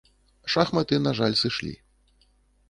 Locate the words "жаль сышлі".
1.19-1.75